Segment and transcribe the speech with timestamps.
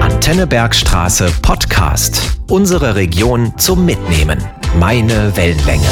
[0.00, 2.36] Antenne Bergstraße Podcast.
[2.50, 4.38] Unsere Region zum Mitnehmen.
[4.78, 5.88] Meine Wellenlänge.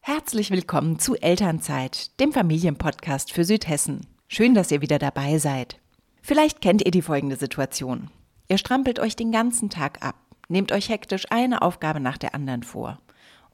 [0.00, 4.06] Herzlich willkommen zu Elternzeit, dem Familienpodcast für Südhessen.
[4.28, 5.80] Schön, dass ihr wieder dabei seid.
[6.22, 8.10] Vielleicht kennt ihr die folgende Situation.
[8.48, 10.14] Ihr strampelt euch den ganzen Tag ab,
[10.48, 13.00] nehmt euch hektisch eine Aufgabe nach der anderen vor.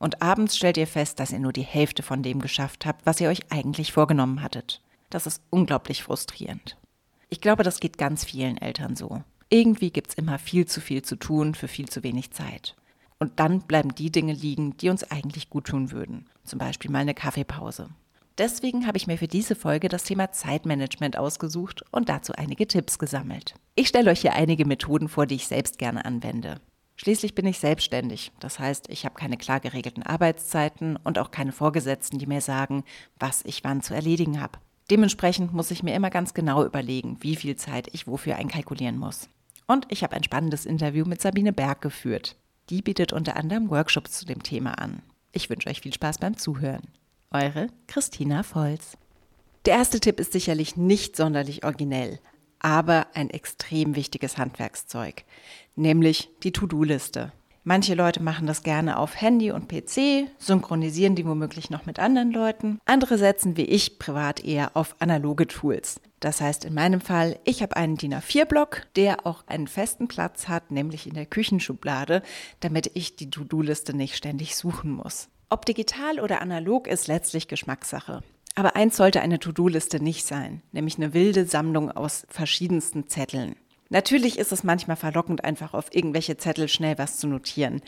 [0.01, 3.21] Und abends stellt ihr fest, dass ihr nur die Hälfte von dem geschafft habt, was
[3.21, 4.80] ihr euch eigentlich vorgenommen hattet.
[5.11, 6.79] Das ist unglaublich frustrierend.
[7.29, 9.22] Ich glaube, das geht ganz vielen Eltern so.
[9.50, 12.77] Irgendwie gibt's immer viel zu viel zu tun für viel zu wenig Zeit.
[13.18, 16.27] Und dann bleiben die Dinge liegen, die uns eigentlich gut tun würden.
[16.44, 17.91] Zum Beispiel mal eine Kaffeepause.
[18.39, 22.99] Deswegen habe ich mir für diese Folge das Thema Zeitmanagement ausgesucht und dazu einige Tipps
[22.99, 23.55] gesammelt.
[23.75, 26.58] Ich stelle euch hier einige Methoden vor, die ich selbst gerne anwende.
[27.03, 28.31] Schließlich bin ich selbstständig.
[28.40, 32.84] Das heißt, ich habe keine klar geregelten Arbeitszeiten und auch keine Vorgesetzten, die mir sagen,
[33.19, 34.58] was ich wann zu erledigen habe.
[34.91, 39.30] Dementsprechend muss ich mir immer ganz genau überlegen, wie viel Zeit ich wofür einkalkulieren muss.
[39.66, 42.36] Und ich habe ein spannendes Interview mit Sabine Berg geführt.
[42.69, 45.00] Die bietet unter anderem Workshops zu dem Thema an.
[45.33, 46.86] Ich wünsche euch viel Spaß beim Zuhören.
[47.30, 48.98] Eure Christina Volz.
[49.64, 52.20] Der erste Tipp ist sicherlich nicht sonderlich originell,
[52.61, 55.25] aber ein extrem wichtiges Handwerkszeug,
[55.77, 57.33] nämlich die To-Do-Liste.
[57.62, 62.33] Manche Leute machen das gerne auf Handy und PC, synchronisieren die womöglich noch mit anderen
[62.33, 62.80] Leuten.
[62.86, 66.00] Andere setzen wie ich privat eher auf analoge Tools.
[66.20, 70.48] Das heißt in meinem Fall, ich habe einen DIN A4-Block, der auch einen festen Platz
[70.48, 72.22] hat, nämlich in der Küchenschublade,
[72.61, 75.28] damit ich die To-Do-Liste nicht ständig suchen muss.
[75.50, 78.22] Ob digital oder analog ist letztlich Geschmackssache.
[78.54, 83.56] Aber eins sollte eine To-Do-Liste nicht sein, nämlich eine wilde Sammlung aus verschiedensten Zetteln.
[83.88, 87.80] Natürlich ist es manchmal verlockend, einfach auf irgendwelche Zettel schnell was zu notieren.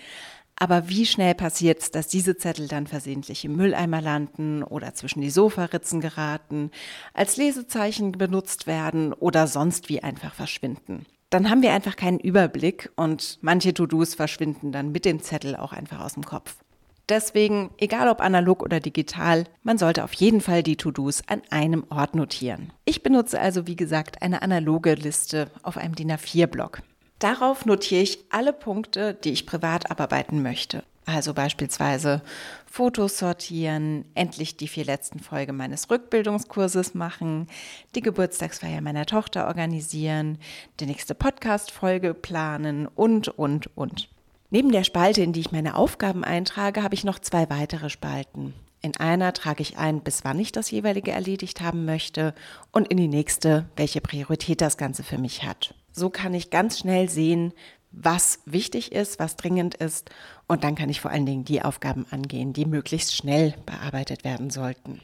[0.57, 5.21] Aber wie schnell passiert es, dass diese Zettel dann versehentlich im Mülleimer landen oder zwischen
[5.21, 6.71] die Sofaritzen geraten,
[7.15, 11.07] als Lesezeichen benutzt werden oder sonst wie einfach verschwinden?
[11.31, 15.73] Dann haben wir einfach keinen Überblick und manche To-Dos verschwinden dann mit dem Zettel auch
[15.73, 16.57] einfach aus dem Kopf.
[17.09, 21.85] Deswegen, egal ob analog oder digital, man sollte auf jeden Fall die To-Dos an einem
[21.91, 22.73] Ort notieren.
[22.85, 26.83] Ich benutze also, wie gesagt, eine analoge Liste auf einem DIN A4-Block.
[27.19, 30.85] Darauf notiere ich alle Punkte, die ich privat abarbeiten möchte.
[31.05, 32.23] Also beispielsweise
[32.65, 37.49] Fotos sortieren, endlich die vier letzten Folgen meines Rückbildungskurses machen,
[37.97, 40.39] die Geburtstagsfeier meiner Tochter organisieren,
[40.79, 44.09] die nächste Podcast-Folge planen und, und, und.
[44.53, 48.53] Neben der Spalte, in die ich meine Aufgaben eintrage, habe ich noch zwei weitere Spalten.
[48.83, 52.35] In einer trage ich ein, bis wann ich das jeweilige erledigt haben möchte
[52.71, 55.75] und in die nächste, welche Priorität das Ganze für mich hat.
[55.91, 57.55] So kann ich ganz schnell sehen,
[57.93, 60.11] was wichtig ist, was dringend ist
[60.49, 64.51] und dann kann ich vor allen Dingen die Aufgaben angehen, die möglichst schnell bearbeitet werden
[64.51, 65.01] sollten.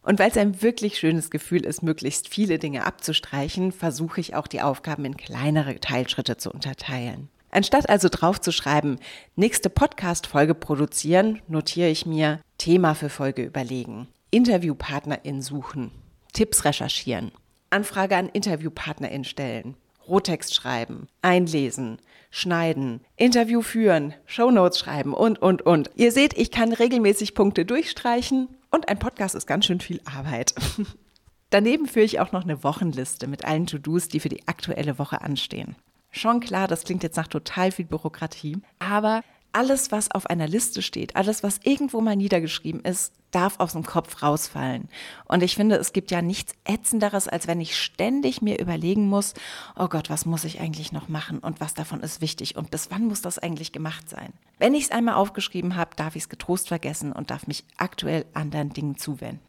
[0.00, 4.46] Und weil es ein wirklich schönes Gefühl ist, möglichst viele Dinge abzustreichen, versuche ich auch
[4.46, 7.28] die Aufgaben in kleinere Teilschritte zu unterteilen.
[7.56, 8.98] Anstatt also draufzuschreiben,
[9.34, 15.90] nächste Podcast-Folge produzieren, notiere ich mir Thema für Folge überlegen, InterviewpartnerIn suchen,
[16.34, 17.32] Tipps recherchieren,
[17.70, 19.74] Anfrage an InterviewpartnerIn stellen,
[20.06, 21.96] Rohtext schreiben, einlesen,
[22.30, 25.90] schneiden, Interview führen, Shownotes schreiben und, und, und.
[25.94, 30.54] Ihr seht, ich kann regelmäßig Punkte durchstreichen und ein Podcast ist ganz schön viel Arbeit.
[31.48, 35.22] Daneben führe ich auch noch eine Wochenliste mit allen To-Dos, die für die aktuelle Woche
[35.22, 35.74] anstehen.
[36.16, 39.22] Schon klar, das klingt jetzt nach total viel Bürokratie, aber
[39.52, 43.84] alles, was auf einer Liste steht, alles, was irgendwo mal niedergeschrieben ist, darf aus dem
[43.84, 44.88] Kopf rausfallen.
[45.26, 49.34] Und ich finde, es gibt ja nichts Ätzenderes, als wenn ich ständig mir überlegen muss,
[49.78, 52.90] oh Gott, was muss ich eigentlich noch machen und was davon ist wichtig und bis
[52.90, 54.32] wann muss das eigentlich gemacht sein?
[54.58, 58.24] Wenn ich es einmal aufgeschrieben habe, darf ich es getrost vergessen und darf mich aktuell
[58.32, 59.40] anderen Dingen zuwenden.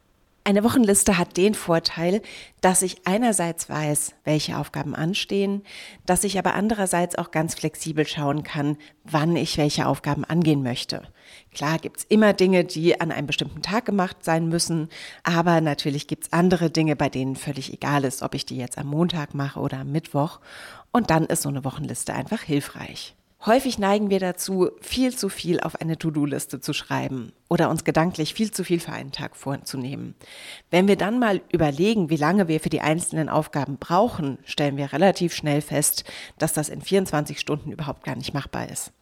[0.44, 2.22] Eine Wochenliste hat den Vorteil,
[2.62, 5.62] dass ich einerseits weiß, welche Aufgaben anstehen,
[6.06, 11.02] dass ich aber andererseits auch ganz flexibel schauen kann, wann ich welche Aufgaben angehen möchte.
[11.52, 14.88] Klar gibt's immer Dinge, die an einem bestimmten Tag gemacht sein müssen,
[15.22, 18.86] aber natürlich gibt's andere Dinge, bei denen völlig egal ist, ob ich die jetzt am
[18.86, 20.40] Montag mache oder am Mittwoch.
[20.92, 23.17] Und dann ist so eine Wochenliste einfach hilfreich.
[23.46, 28.34] Häufig neigen wir dazu, viel zu viel auf eine To-Do-Liste zu schreiben oder uns gedanklich
[28.34, 30.16] viel zu viel für einen Tag vorzunehmen.
[30.72, 34.92] Wenn wir dann mal überlegen, wie lange wir für die einzelnen Aufgaben brauchen, stellen wir
[34.92, 36.02] relativ schnell fest,
[36.38, 38.92] dass das in 24 Stunden überhaupt gar nicht machbar ist.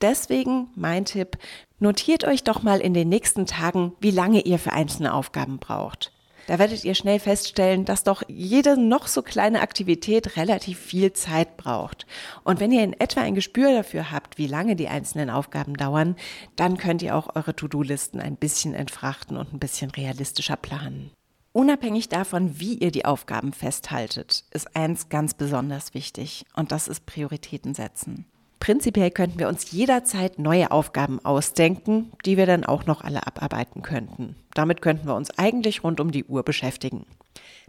[0.00, 1.36] Deswegen mein Tipp,
[1.78, 6.15] notiert euch doch mal in den nächsten Tagen, wie lange ihr für einzelne Aufgaben braucht.
[6.46, 11.56] Da werdet ihr schnell feststellen, dass doch jede noch so kleine Aktivität relativ viel Zeit
[11.56, 12.06] braucht.
[12.44, 16.16] Und wenn ihr in etwa ein Gespür dafür habt, wie lange die einzelnen Aufgaben dauern,
[16.54, 21.10] dann könnt ihr auch eure To-Do-Listen ein bisschen entfrachten und ein bisschen realistischer planen.
[21.52, 27.06] Unabhängig davon, wie ihr die Aufgaben festhaltet, ist eins ganz besonders wichtig und das ist
[27.06, 28.26] Prioritäten setzen.
[28.60, 33.82] Prinzipiell könnten wir uns jederzeit neue Aufgaben ausdenken, die wir dann auch noch alle abarbeiten
[33.82, 34.36] könnten.
[34.54, 37.06] Damit könnten wir uns eigentlich rund um die Uhr beschäftigen.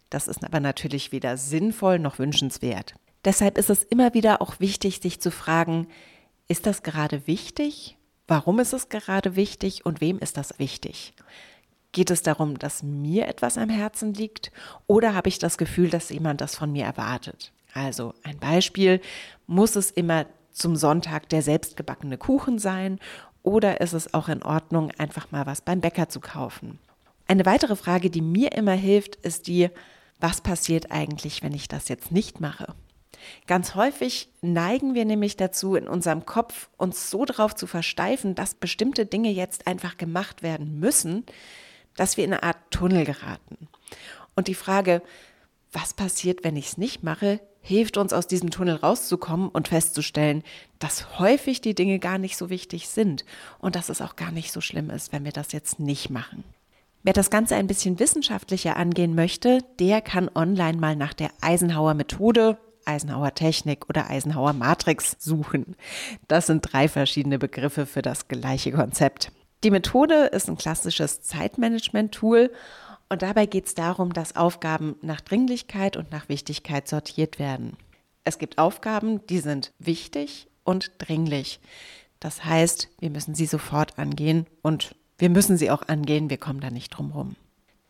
[0.10, 2.96] Das ist aber natürlich weder sinnvoll noch wünschenswert.
[3.26, 5.88] Deshalb ist es immer wieder auch wichtig, sich zu fragen,
[6.48, 7.98] ist das gerade wichtig?
[8.28, 11.14] Warum ist es gerade wichtig und wem ist das wichtig?
[11.92, 14.52] Geht es darum, dass mir etwas am Herzen liegt
[14.86, 17.52] oder habe ich das Gefühl, dass jemand das von mir erwartet?
[17.74, 19.02] Also ein Beispiel,
[19.46, 20.26] muss es immer
[20.58, 23.00] zum Sonntag der selbstgebackene Kuchen sein
[23.44, 26.80] oder ist es auch in Ordnung, einfach mal was beim Bäcker zu kaufen?
[27.28, 29.70] Eine weitere Frage, die mir immer hilft, ist die,
[30.20, 32.74] was passiert eigentlich, wenn ich das jetzt nicht mache?
[33.46, 38.56] Ganz häufig neigen wir nämlich dazu, in unserem Kopf uns so darauf zu versteifen, dass
[38.56, 41.26] bestimmte Dinge jetzt einfach gemacht werden müssen,
[41.96, 43.68] dass wir in eine Art Tunnel geraten.
[44.36, 45.02] Und die Frage,
[45.72, 50.42] was passiert, wenn ich es nicht mache, hilft uns aus diesem Tunnel rauszukommen und festzustellen,
[50.80, 53.26] dass häufig die Dinge gar nicht so wichtig sind
[53.60, 56.46] und dass es auch gar nicht so schlimm ist, wenn wir das jetzt nicht machen.
[57.04, 61.94] Wer das Ganze ein bisschen wissenschaftlicher angehen möchte, der kann online mal nach der Eisenhower
[61.94, 65.76] Methode, Eisenhower Technik oder Eisenhower Matrix suchen.
[66.30, 69.32] Das sind drei verschiedene Begriffe für das gleiche Konzept.
[69.66, 72.50] Die Methode ist ein klassisches Zeitmanagement-Tool
[73.10, 77.78] und dabei geht es darum, dass Aufgaben nach Dringlichkeit und nach Wichtigkeit sortiert werden.
[78.24, 81.60] Es gibt Aufgaben, die sind wichtig und dringlich.
[82.20, 86.60] Das heißt, wir müssen sie sofort angehen und wir müssen sie auch angehen, wir kommen
[86.60, 87.36] da nicht drum rum.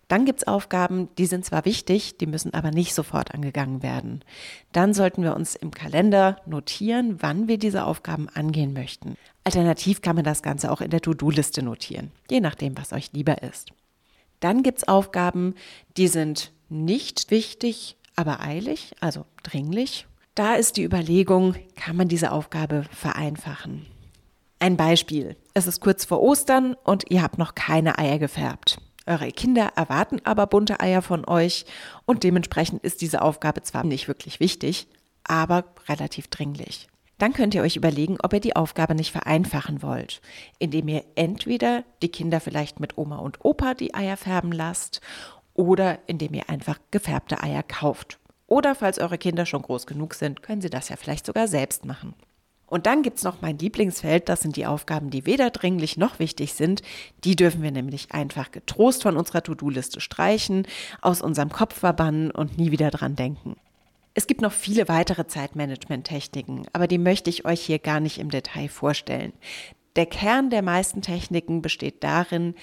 [0.08, 4.24] Dann gibt es Aufgaben, die sind zwar wichtig, die müssen aber nicht sofort angegangen werden.
[4.72, 9.16] Dann sollten wir uns im Kalender notieren, wann wir diese Aufgaben angehen möchten.
[9.44, 13.44] Alternativ kann man das Ganze auch in der To-Do-Liste notieren, je nachdem, was euch lieber
[13.44, 13.72] ist.
[14.40, 15.56] Dann gibt es Aufgaben,
[15.98, 20.08] die sind nicht wichtig, aber eilig, also dringlich.
[20.36, 23.86] Da ist die Überlegung, kann man diese Aufgabe vereinfachen?
[24.60, 25.36] Ein Beispiel.
[25.54, 28.80] Es ist kurz vor Ostern und ihr habt noch keine Eier gefärbt.
[29.06, 31.66] Eure Kinder erwarten aber bunte Eier von euch
[32.06, 34.88] und dementsprechend ist diese Aufgabe zwar nicht wirklich wichtig,
[35.24, 36.88] aber relativ dringlich.
[37.18, 40.22] Dann könnt ihr euch überlegen, ob ihr die Aufgabe nicht vereinfachen wollt,
[40.60, 45.02] indem ihr entweder die Kinder vielleicht mit Oma und Opa die Eier färben lasst
[45.54, 48.20] oder indem ihr einfach gefärbte Eier kauft.
[48.46, 51.86] Oder falls eure Kinder schon groß genug sind, können sie das ja vielleicht sogar selbst
[51.86, 52.14] machen.
[52.68, 56.20] Und dann gibt es noch mein Lieblingsfeld, das sind die Aufgaben, die weder dringlich noch
[56.20, 56.82] wichtig sind.
[57.24, 60.68] Die dürfen wir nämlich einfach getrost von unserer To-Do-Liste streichen,
[61.02, 63.56] aus unserem Kopf verbannen und nie wieder dran denken.
[64.18, 68.32] Es gibt noch viele weitere Zeitmanagement-Techniken, aber die möchte ich euch hier gar nicht im
[68.32, 69.32] Detail vorstellen.
[69.96, 72.56] Der Kern der meisten Techniken besteht darin,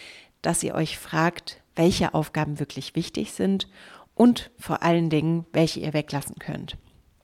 [0.42, 3.68] dass ihr euch fragt, welche Aufgaben wirklich wichtig sind
[4.16, 6.76] und vor allen Dingen, welche ihr weglassen könnt.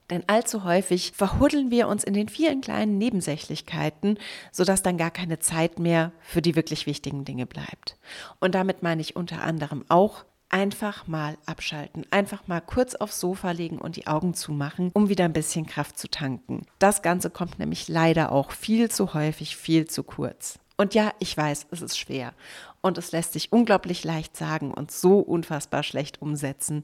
[0.09, 4.17] Denn allzu häufig verhuddeln wir uns in den vielen kleinen Nebensächlichkeiten,
[4.53, 7.97] sodass dann gar keine Zeit mehr für die wirklich wichtigen Dinge bleibt.
[8.39, 13.51] Und damit meine ich unter anderem auch einfach mal abschalten, einfach mal kurz aufs Sofa
[13.51, 16.65] legen und die Augen zumachen, um wieder ein bisschen Kraft zu tanken.
[16.79, 20.59] Das Ganze kommt nämlich leider auch viel zu häufig, viel zu kurz.
[20.77, 22.33] Und ja, ich weiß, es ist schwer
[22.81, 26.83] und es lässt sich unglaublich leicht sagen und so unfassbar schlecht umsetzen.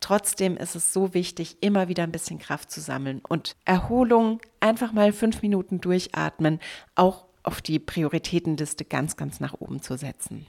[0.00, 4.92] Trotzdem ist es so wichtig, immer wieder ein bisschen Kraft zu sammeln und Erholung, einfach
[4.92, 6.58] mal fünf Minuten durchatmen,
[6.94, 10.46] auch auf die Prioritätenliste ganz, ganz nach oben zu setzen.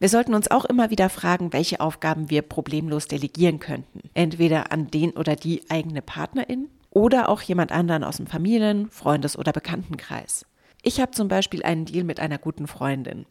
[0.00, 4.00] Wir sollten uns auch immer wieder fragen, welche Aufgaben wir problemlos delegieren könnten.
[4.14, 9.36] Entweder an den oder die eigene Partnerin oder auch jemand anderen aus dem Familien-, Freundes-
[9.38, 10.46] oder Bekanntenkreis.
[10.80, 13.26] Ich habe zum Beispiel einen Deal mit einer guten Freundin.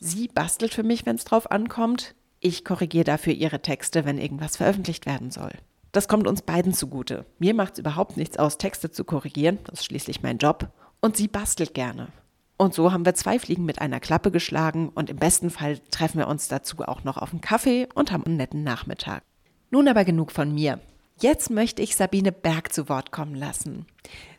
[0.00, 2.14] Sie bastelt für mich, wenn es drauf ankommt.
[2.40, 5.52] Ich korrigiere dafür ihre Texte, wenn irgendwas veröffentlicht werden soll.
[5.92, 7.26] Das kommt uns beiden zugute.
[7.38, 10.68] Mir macht es überhaupt nichts aus, Texte zu korrigieren, das ist schließlich mein Job.
[11.02, 12.08] Und sie bastelt gerne.
[12.64, 16.16] Und so haben wir zwei Fliegen mit einer Klappe geschlagen und im besten Fall treffen
[16.16, 19.22] wir uns dazu auch noch auf einen Kaffee und haben einen netten Nachmittag.
[19.70, 20.80] Nun aber genug von mir.
[21.20, 23.84] Jetzt möchte ich Sabine Berg zu Wort kommen lassen.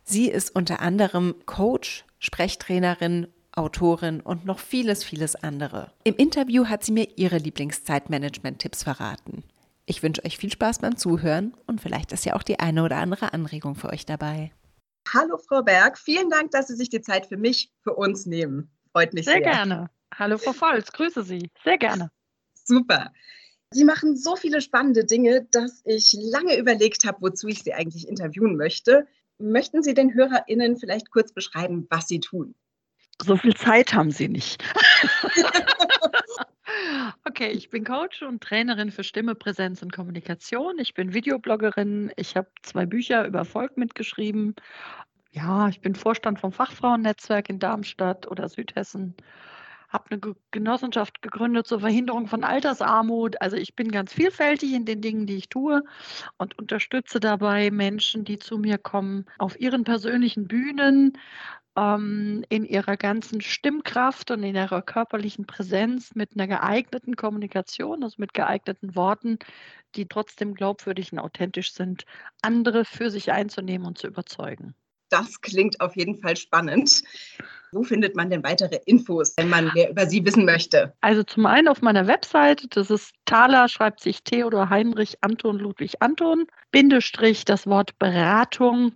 [0.04, 5.92] Sie ist unter anderem Coach, Sprechtrainerin, Autorin und noch vieles, vieles andere.
[6.04, 9.44] Im Interview hat sie mir ihre Lieblingszeitmanagement-Tipps verraten.
[9.86, 12.98] Ich wünsche euch viel Spaß beim Zuhören und vielleicht ist ja auch die eine oder
[12.98, 14.50] andere Anregung für euch dabei.
[15.14, 18.70] Hallo Frau Berg, vielen Dank, dass Sie sich die Zeit für mich, für uns nehmen.
[18.92, 19.36] Freut mich sehr.
[19.36, 19.90] Sehr gerne.
[20.14, 21.50] Hallo Frau Volz, grüße Sie.
[21.64, 22.12] Sehr gerne.
[22.54, 23.12] Super.
[23.72, 28.08] Sie machen so viele spannende Dinge, dass ich lange überlegt habe, wozu ich Sie eigentlich
[28.08, 29.08] interviewen möchte.
[29.38, 32.56] Möchten Sie den HörerInnen vielleicht kurz beschreiben, was Sie tun?
[33.24, 34.64] So viel Zeit haben Sie nicht.
[37.26, 40.80] Okay, ich bin Coach und Trainerin für Stimme, Präsenz und Kommunikation.
[40.80, 42.12] Ich bin Videobloggerin.
[42.16, 44.56] Ich habe zwei Bücher über Erfolg mitgeschrieben.
[45.32, 49.16] Ja, ich bin Vorstand vom Fachfrauennetzwerk in Darmstadt oder Südhessen.
[49.90, 53.42] Habe eine Genossenschaft gegründet zur Verhinderung von Altersarmut.
[53.42, 55.84] Also ich bin ganz vielfältig in den Dingen, die ich tue
[56.38, 61.18] und unterstütze dabei Menschen, die zu mir kommen, auf ihren persönlichen Bühnen
[61.76, 68.16] ähm, in ihrer ganzen Stimmkraft und in ihrer körperlichen Präsenz mit einer geeigneten Kommunikation, also
[68.18, 69.40] mit geeigneten Worten,
[69.96, 72.06] die trotzdem glaubwürdig und authentisch sind,
[72.42, 74.76] andere für sich einzunehmen und zu überzeugen.
[75.10, 77.04] Das klingt auf jeden Fall spannend.
[77.76, 80.94] Wo findet man denn weitere Infos, wenn man mehr über Sie wissen möchte?
[81.02, 85.96] Also zum einen auf meiner Website, das ist Thaler, schreibt sich Theodor Heinrich Anton Ludwig
[86.00, 88.94] Anton, Bindestrich das Wort Beratung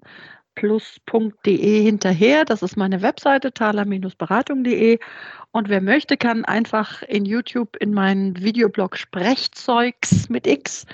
[0.55, 2.45] plus.de hinterher.
[2.45, 4.99] Das ist meine Webseite, thaler-beratung.de.
[5.51, 10.85] Und wer möchte, kann einfach in YouTube in meinen Videoblog Sprechzeugs mit X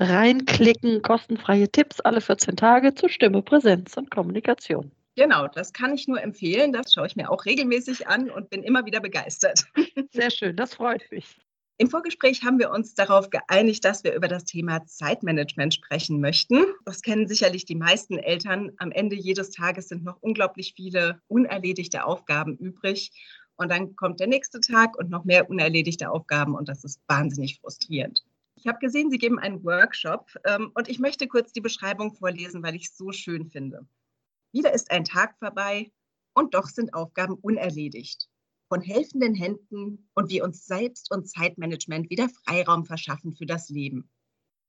[0.00, 1.02] reinklicken.
[1.02, 4.90] Kostenfreie Tipps alle 14 Tage zur Stimme, Präsenz und Kommunikation.
[5.18, 6.72] Genau, das kann ich nur empfehlen.
[6.72, 9.64] Das schaue ich mir auch regelmäßig an und bin immer wieder begeistert.
[10.12, 11.36] Sehr schön, das freut mich.
[11.78, 16.62] Im Vorgespräch haben wir uns darauf geeinigt, dass wir über das Thema Zeitmanagement sprechen möchten.
[16.84, 18.70] Das kennen sicherlich die meisten Eltern.
[18.76, 23.10] Am Ende jedes Tages sind noch unglaublich viele unerledigte Aufgaben übrig.
[23.56, 27.58] Und dann kommt der nächste Tag und noch mehr unerledigte Aufgaben und das ist wahnsinnig
[27.58, 28.24] frustrierend.
[28.54, 32.62] Ich habe gesehen, Sie geben einen Workshop ähm, und ich möchte kurz die Beschreibung vorlesen,
[32.62, 33.84] weil ich es so schön finde.
[34.52, 35.90] Wieder ist ein Tag vorbei
[36.34, 38.28] und doch sind Aufgaben unerledigt
[38.68, 44.10] von helfenden Händen und wir uns selbst und Zeitmanagement wieder Freiraum verschaffen für das Leben.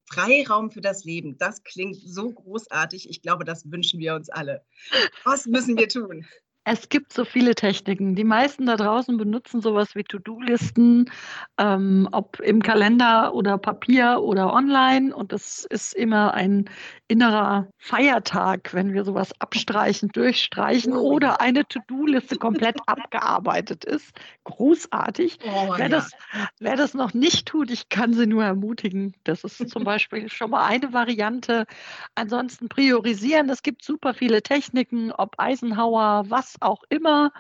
[0.06, 3.10] Freiraum für das Leben, das klingt so großartig.
[3.10, 4.66] Ich glaube, das wünschen wir uns alle.
[5.24, 6.26] Was müssen wir tun?
[6.66, 8.16] Es gibt so viele Techniken.
[8.16, 11.10] Die meisten da draußen benutzen sowas wie To-Do-Listen,
[11.58, 15.16] ähm, ob im Kalender oder Papier oder online.
[15.16, 16.70] Und das ist immer ein
[17.08, 21.14] innerer Feiertag, wenn wir sowas abstreichen, durchstreichen oh.
[21.14, 24.12] oder eine To-Do-Liste komplett abgearbeitet ist.
[24.44, 25.40] Großartig.
[25.44, 25.90] Oh, wer, ja.
[25.90, 26.12] das,
[26.60, 29.16] wer das noch nicht tut, ich kann sie nur ermutigen.
[29.24, 31.66] Das ist zum Beispiel schon mal eine Variante.
[32.16, 33.50] Ansonsten priorisieren.
[33.50, 37.32] Es gibt super viele Techniken, ob Eisenhower, was auch immer.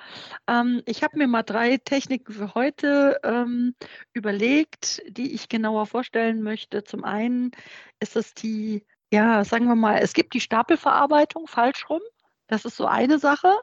[0.47, 3.75] Ähm, ich habe mir mal drei Techniken für heute ähm,
[4.13, 6.83] überlegt, die ich genauer vorstellen möchte.
[6.83, 7.51] Zum einen
[7.99, 12.01] ist es die, ja, sagen wir mal, es gibt die Stapelverarbeitung falsch rum.
[12.47, 13.53] Das ist so eine Sache.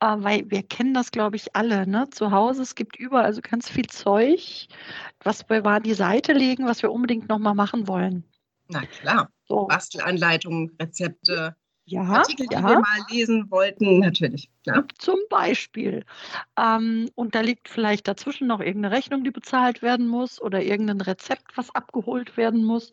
[0.00, 1.86] Äh, weil wir kennen das, glaube ich, alle.
[1.86, 2.08] Ne?
[2.10, 4.66] Zu Hause, es gibt überall so ganz viel Zeug,
[5.22, 8.24] was wir mal an die Seite legen, was wir unbedingt nochmal machen wollen.
[8.68, 9.28] Na klar.
[9.44, 9.66] So.
[9.66, 11.56] Bastelanleitungen, Rezepte
[11.90, 12.62] ja, Artikel, die ja.
[12.62, 14.48] wir mal lesen wollten, natürlich.
[14.62, 14.84] Klar.
[14.98, 16.04] Zum Beispiel.
[16.56, 21.00] Ähm, und da liegt vielleicht dazwischen noch irgendeine Rechnung, die bezahlt werden muss oder irgendein
[21.00, 22.92] Rezept, was abgeholt werden muss.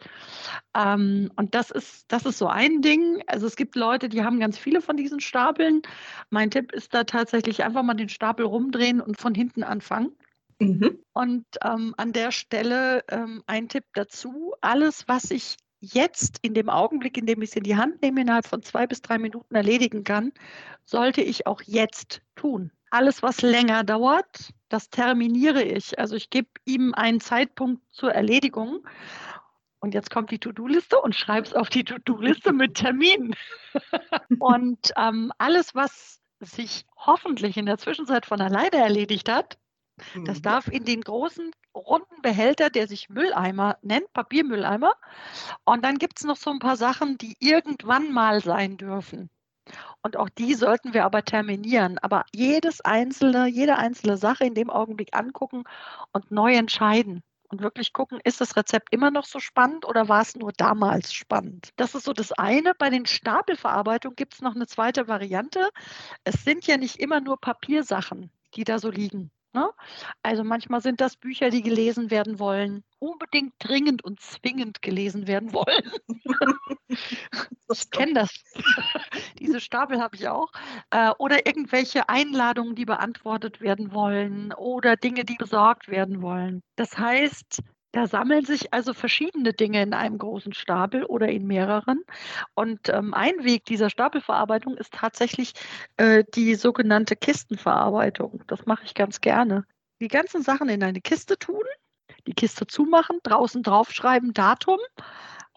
[0.75, 3.22] Ähm, und das ist, das ist so ein Ding.
[3.27, 5.84] Also es gibt Leute, die haben ganz viele von diesen Stapeln.
[6.32, 10.16] Mein Tipp ist da tatsächlich einfach mal den Stapel rumdrehen und von hinten anfangen.
[10.60, 10.98] Mhm.
[11.13, 16.70] Und ähm, an der Stelle ähm, ein Tipp dazu, alles, was ich jetzt in dem
[16.70, 19.56] Augenblick, in dem ich es in die Hand nehme, innerhalb von zwei bis drei Minuten
[19.56, 20.32] erledigen kann,
[20.86, 22.72] sollte ich auch jetzt tun.
[22.90, 26.00] Alles, was länger dauert, das terminiere ich.
[26.00, 28.88] Also ich gebe ihm einen Zeitpunkt zur Erledigung.
[29.80, 33.36] Und jetzt kommt die To-Do-Liste und schreibe es auf die To-Do-Liste mit Termin.
[34.40, 39.58] und ähm, alles, was sich hoffentlich in der Zwischenzeit von alleine erledigt hat,
[40.26, 40.44] das mhm.
[40.44, 44.96] darf in den großen runden Behälter, der sich Mülleimer nennt, Papiermülleimer.
[45.66, 49.30] Und dann gibt es noch so ein paar Sachen, die irgendwann mal sein dürfen.
[50.02, 51.98] Und auch die sollten wir aber terminieren.
[52.00, 55.64] Aber jedes einzelne, jede einzelne Sache in dem Augenblick angucken
[56.14, 57.24] und neu entscheiden.
[57.50, 61.14] Und wirklich gucken, ist das Rezept immer noch so spannend oder war es nur damals
[61.14, 61.70] spannend?
[61.78, 62.74] Das ist so das eine.
[62.78, 65.70] Bei den Stapelverarbeitungen gibt es noch eine zweite Variante.
[66.26, 69.32] Es sind ja nicht immer nur Papiersachen, die da so liegen.
[69.54, 69.70] Ne?
[70.24, 75.54] Also manchmal sind das Bücher, die gelesen werden wollen, unbedingt dringend und zwingend gelesen werden
[75.54, 75.92] wollen.
[77.72, 78.30] ich kenne das.
[79.39, 80.51] Diese Stapel habe ich auch.
[80.92, 86.62] Äh, oder irgendwelche Einladungen, die beantwortet werden wollen oder Dinge, die besorgt werden wollen.
[86.75, 92.03] Das heißt, da sammeln sich also verschiedene Dinge in einem großen Stapel oder in mehreren.
[92.53, 95.53] Und ähm, ein Weg dieser Stapelverarbeitung ist tatsächlich
[95.98, 98.44] äh, die sogenannte Kistenverarbeitung.
[98.48, 99.65] Das mache ich ganz gerne.
[100.00, 101.63] Die ganzen Sachen in eine Kiste tun,
[102.27, 104.79] die Kiste zumachen, draußen draufschreiben, Datum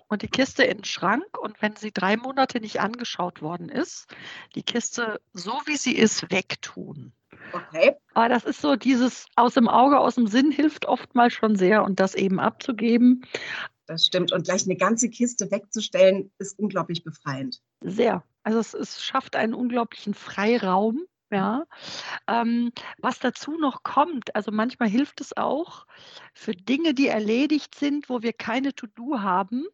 [0.08, 1.38] und die Kiste in den Schrank.
[1.38, 4.06] Und wenn sie drei Monate nicht angeschaut worden ist,
[4.54, 7.12] die Kiste so wie sie ist wegtun.
[7.52, 7.96] Okay.
[8.14, 11.84] Aber das ist so dieses aus dem Auge, aus dem Sinn hilft oftmals schon sehr
[11.84, 13.24] und das eben abzugeben.
[13.86, 14.32] Das stimmt.
[14.32, 17.60] Und gleich eine ganze Kiste wegzustellen, ist unglaublich befreiend.
[17.80, 18.22] Sehr.
[18.44, 21.06] Also es, es schafft einen unglaublichen Freiraum.
[21.32, 21.64] Ja,
[22.26, 25.86] ähm, was dazu noch kommt, also manchmal hilft es auch
[26.34, 29.64] für Dinge, die erledigt sind, wo wir keine To-Do haben,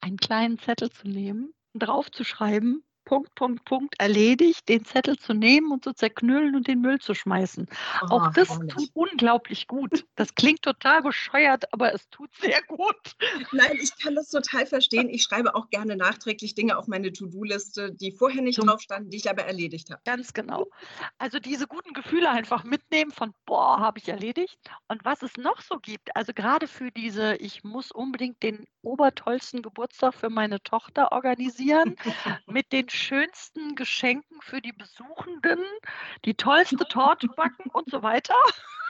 [0.00, 5.84] einen kleinen Zettel zu nehmen, draufzuschreiben, Punkt, Punkt, Punkt erledigt, den Zettel zu nehmen und
[5.84, 7.66] zu zerknüllen und den Müll zu schmeißen.
[8.02, 8.74] Oh, Auch das herrlich.
[8.74, 10.06] tut unglaublich gut.
[10.16, 13.16] Das klingt total bescheuert, aber es tut sehr gut.
[13.52, 15.08] Nein, ich kann das total verstehen.
[15.08, 18.64] Ich schreibe auch gerne nachträglich Dinge auf meine To-Do-Liste, die vorher nicht so.
[18.64, 20.00] drauf standen, die ich aber erledigt habe.
[20.04, 20.66] Ganz genau.
[21.18, 24.58] Also diese guten Gefühle einfach mitnehmen von, boah, habe ich erledigt.
[24.88, 29.62] Und was es noch so gibt, also gerade für diese, ich muss unbedingt den obertollsten
[29.62, 31.96] Geburtstag für meine Tochter organisieren,
[32.46, 35.58] mit den schönsten Geschenken für die Besuchenden,
[36.24, 38.34] die tollste Torte backen und so weiter.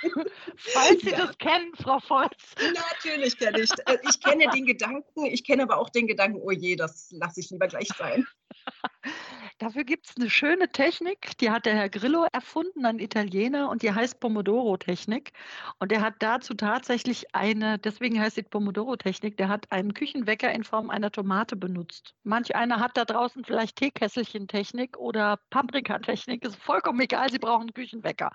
[0.56, 1.26] Falls Sie ja.
[1.26, 2.54] das kennen, Frau Volz.
[2.58, 3.70] Natürlich kenne ich.
[3.86, 7.40] Äh, ich kenne den Gedanken, ich kenne aber auch den Gedanken, oh je, das lasse
[7.40, 8.26] ich lieber gleich sein.
[9.64, 13.80] Dafür gibt es eine schöne Technik, die hat der Herr Grillo erfunden, ein Italiener, und
[13.80, 15.32] die heißt Pomodoro-Technik.
[15.78, 20.64] Und der hat dazu tatsächlich eine, deswegen heißt sie Pomodoro-Technik, der hat einen Küchenwecker in
[20.64, 22.14] Form einer Tomate benutzt.
[22.24, 27.72] Manch einer hat da draußen vielleicht Teekesselchen-Technik oder Paprikatechnik, ist vollkommen egal, sie brauchen einen
[27.72, 28.32] Küchenwecker.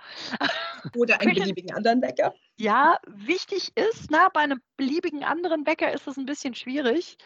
[0.96, 2.34] Oder einen beliebigen anderen Wecker.
[2.60, 7.18] Ja, wichtig ist, na, bei einem beliebigen anderen Wecker ist es ein bisschen schwierig.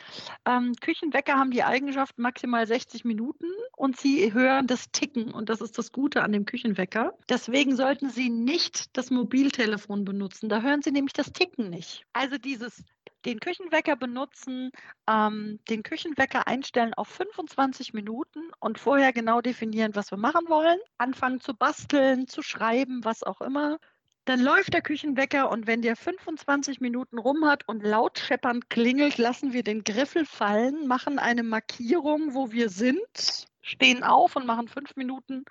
[0.46, 5.60] Ähm, Küchenwecker haben die Eigenschaft maximal 60 Minuten und sie hören das Ticken und das
[5.62, 7.18] ist das Gute an dem Küchenwecker.
[7.30, 10.50] Deswegen sollten Sie nicht das Mobiltelefon benutzen.
[10.50, 12.06] Da hören Sie nämlich das Ticken nicht.
[12.14, 12.84] Also dieses
[13.26, 14.70] den Küchenwecker benutzen,
[15.10, 20.78] ähm, den Küchenwecker einstellen auf 25 Minuten und vorher genau definieren, was wir machen wollen.
[21.00, 23.80] Anfangen zu basteln, zu schreiben, was auch immer.
[24.26, 29.18] Dann läuft der Küchenwecker und wenn der 25 Minuten rum hat und laut scheppernd klingelt,
[29.18, 34.70] lassen wir den Griffel fallen, machen eine Markierung, wo wir sind, stehen auf und machen
[34.70, 35.44] fünf Minuten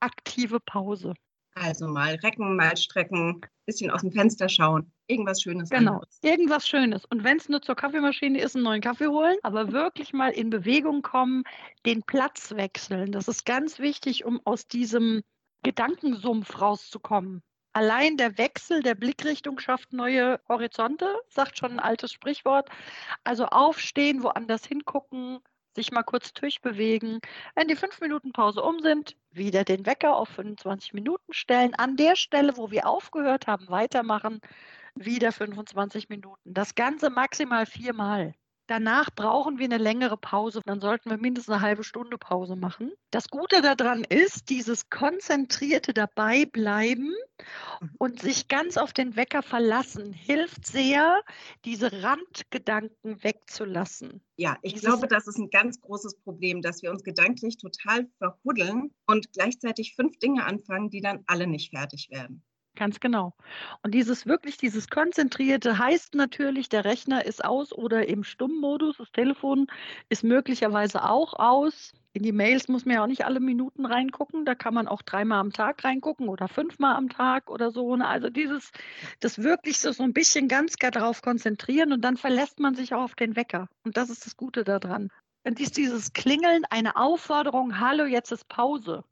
[0.00, 1.14] aktive Pause.
[1.54, 5.70] Also mal recken, mal strecken, bisschen aus dem Fenster schauen, irgendwas Schönes.
[5.70, 6.18] Genau, anderes.
[6.22, 7.04] irgendwas Schönes.
[7.04, 10.50] Und wenn es nur zur Kaffeemaschine ist, einen neuen Kaffee holen, aber wirklich mal in
[10.50, 11.44] Bewegung kommen,
[11.86, 13.12] den Platz wechseln.
[13.12, 15.22] Das ist ganz wichtig, um aus diesem
[15.62, 17.42] Gedankensumpf rauszukommen.
[17.74, 22.68] Allein der Wechsel der Blickrichtung schafft neue Horizonte, sagt schon ein altes Sprichwort.
[23.24, 25.40] Also aufstehen, woanders hingucken,
[25.74, 27.20] sich mal kurz durchbewegen.
[27.56, 31.74] Wenn die fünf Minuten Pause um sind, wieder den Wecker auf 25 Minuten stellen.
[31.74, 34.40] An der Stelle, wo wir aufgehört haben, weitermachen,
[34.94, 36.54] wieder 25 Minuten.
[36.54, 38.34] Das Ganze maximal viermal.
[38.66, 40.60] Danach brauchen wir eine längere Pause.
[40.64, 42.92] Dann sollten wir mindestens eine halbe Stunde Pause machen.
[43.10, 47.14] Das Gute daran ist, dieses konzentrierte Dabeibleiben
[47.80, 47.90] mhm.
[47.98, 51.22] und sich ganz auf den Wecker verlassen, hilft sehr,
[51.64, 54.22] diese Randgedanken wegzulassen.
[54.36, 58.08] Ja, ich dieses glaube, das ist ein ganz großes Problem, dass wir uns gedanklich total
[58.18, 62.42] verhuddeln und gleichzeitig fünf Dinge anfangen, die dann alle nicht fertig werden.
[62.76, 63.34] Ganz genau.
[63.82, 68.96] Und dieses wirklich, dieses Konzentrierte heißt natürlich, der Rechner ist aus oder im Stummmodus.
[68.96, 69.68] Das Telefon
[70.08, 71.92] ist möglicherweise auch aus.
[72.14, 74.44] In die Mails muss man ja auch nicht alle Minuten reingucken.
[74.44, 77.94] Da kann man auch dreimal am Tag reingucken oder fünfmal am Tag oder so.
[77.94, 78.06] Ne?
[78.08, 78.72] Also dieses,
[79.20, 83.02] das wirklich so, so ein bisschen ganz darauf konzentrieren und dann verlässt man sich auch
[83.02, 83.68] auf den Wecker.
[83.84, 85.10] Und das ist das Gute daran.
[85.44, 89.04] Und ist dieses Klingeln eine Aufforderung, hallo, jetzt ist Pause.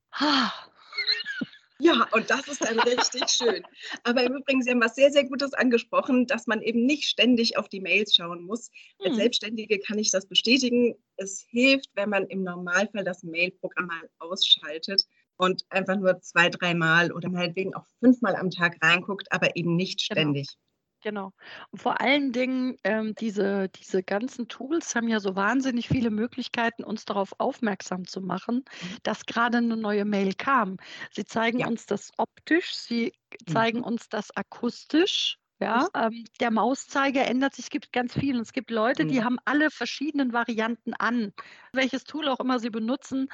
[1.83, 3.65] Ja, und das ist dann richtig schön.
[4.05, 7.57] Aber im Übrigen, Sie haben was sehr, sehr Gutes angesprochen, dass man eben nicht ständig
[7.57, 8.71] auf die Mails schauen muss.
[9.01, 9.17] Als hm.
[9.17, 10.95] Selbstständige kann ich das bestätigen.
[11.17, 15.05] Es hilft, wenn man im Normalfall das Mailprogramm mal ausschaltet
[15.37, 20.09] und einfach nur zwei, dreimal oder meinetwegen auch fünfmal am Tag reinguckt, aber eben nicht
[20.09, 20.21] genau.
[20.21, 20.49] ständig.
[20.49, 20.72] Genau.
[21.03, 21.33] Genau.
[21.73, 26.85] Und vor allen Dingen, ähm, diese, diese ganzen Tools haben ja so wahnsinnig viele Möglichkeiten,
[26.85, 28.97] uns darauf aufmerksam zu machen, mhm.
[29.03, 30.77] dass gerade eine neue Mail kam.
[31.11, 31.67] Sie zeigen ja.
[31.67, 33.13] uns das optisch, sie
[33.53, 33.85] zeigen mhm.
[33.85, 35.39] uns das akustisch.
[35.61, 38.35] Ja, ähm, der Mauszeiger ändert sich, es gibt ganz viel.
[38.35, 39.25] Und es gibt Leute, die mhm.
[39.25, 41.33] haben alle verschiedenen Varianten an.
[41.73, 43.29] Welches Tool auch immer sie benutzen,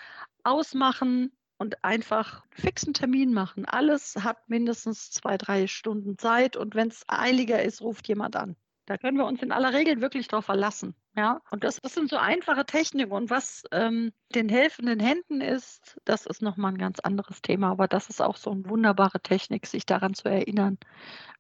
[0.44, 3.64] ausmachen, und einfach fixen Termin machen.
[3.64, 8.56] Alles hat mindestens zwei, drei Stunden Zeit und wenn es eiliger ist, ruft jemand an.
[8.86, 10.94] Da können wir uns in aller Regel wirklich darauf verlassen.
[11.14, 13.12] Ja, und das, das sind so einfache Techniken.
[13.12, 17.70] Und was ähm, den helfenden Händen ist, das ist nochmal ein ganz anderes Thema.
[17.72, 20.78] Aber das ist auch so eine wunderbare Technik, sich daran zu erinnern,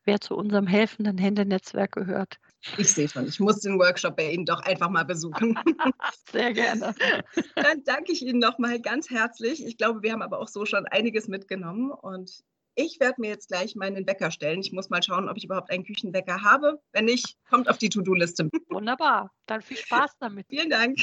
[0.04, 2.38] wer zu unserem helfenden Händenetzwerk gehört.
[2.76, 5.56] Ich sehe schon, ich muss den Workshop bei Ihnen doch einfach mal besuchen.
[6.32, 6.94] Sehr gerne.
[7.54, 9.64] Dann danke ich Ihnen nochmal ganz herzlich.
[9.64, 12.42] Ich glaube, wir haben aber auch so schon einiges mitgenommen und
[12.74, 14.60] ich werde mir jetzt gleich meinen Wecker stellen.
[14.60, 16.80] Ich muss mal schauen, ob ich überhaupt einen Küchenwecker habe.
[16.92, 18.50] Wenn nicht, kommt auf die To-Do-Liste.
[18.68, 19.32] Wunderbar.
[19.46, 20.46] Dann viel Spaß damit.
[20.48, 20.98] Vielen Dank.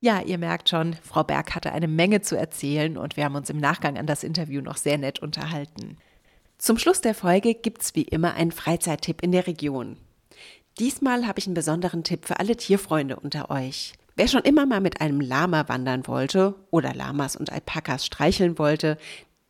[0.00, 3.50] Ja, ihr merkt schon, Frau Berg hatte eine Menge zu erzählen und wir haben uns
[3.50, 5.98] im Nachgang an das Interview noch sehr nett unterhalten.
[6.56, 9.96] Zum Schluss der Folge gibt es wie immer einen Freizeittipp in der Region.
[10.78, 13.94] Diesmal habe ich einen besonderen Tipp für alle Tierfreunde unter euch.
[14.14, 18.96] Wer schon immer mal mit einem Lama wandern wollte oder Lamas und Alpakas streicheln wollte,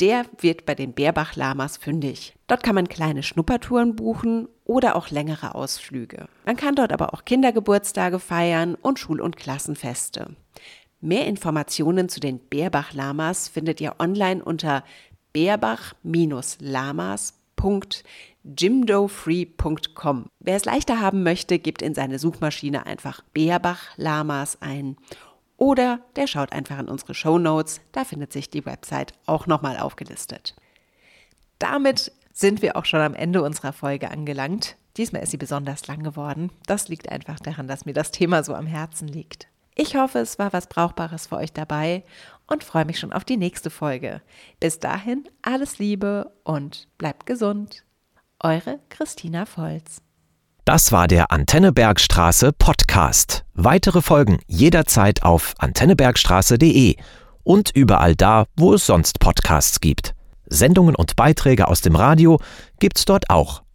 [0.01, 2.35] der wird bei den Bärbach-Lamas fündig.
[2.47, 6.29] Dort kann man kleine Schnuppertouren buchen oder auch längere Ausflüge.
[6.47, 10.37] Man kann dort aber auch Kindergeburtstage feiern und Schul- und Klassenfeste.
[11.01, 14.83] Mehr Informationen zu den Bärbach-Lamas findet ihr online unter
[17.59, 20.27] bärbach-lamas.jimdofree.com.
[20.41, 24.97] Wer es leichter haben möchte, gibt in seine Suchmaschine einfach Bärbach-Lamas ein
[25.57, 29.77] oder der schaut einfach in unsere Show Notes, da findet sich die Website auch nochmal
[29.79, 30.55] aufgelistet.
[31.59, 34.77] Damit sind wir auch schon am Ende unserer Folge angelangt.
[34.97, 36.53] Diesmal ist sie besonders lang geworden.
[36.67, 39.49] Das liegt einfach daran, dass mir das Thema so am Herzen liegt.
[39.81, 42.03] Ich hoffe, es war was Brauchbares für euch dabei
[42.49, 44.21] und freue mich schon auf die nächste Folge.
[44.59, 47.85] Bis dahin alles Liebe und bleibt gesund.
[48.41, 50.03] Eure Christina Volz.
[50.65, 53.45] Das war der Antennebergstraße Podcast.
[53.55, 56.97] Weitere Folgen jederzeit auf antennebergstraße.de
[57.45, 60.13] und überall da, wo es sonst Podcasts gibt.
[60.47, 62.41] Sendungen und Beiträge aus dem Radio
[62.81, 63.63] gibt's dort auch